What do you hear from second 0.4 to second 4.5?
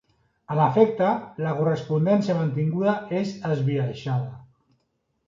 En efecte, la correspondència mantinguda és esbiaixada.